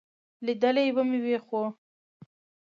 لیدلی 0.45 0.89
به 0.95 1.01
مې 1.09 1.19
وي، 1.23 1.37
خو... 1.45 1.61